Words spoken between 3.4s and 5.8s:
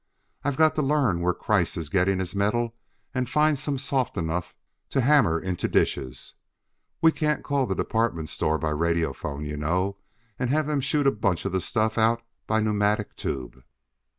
some soft enough to hammer into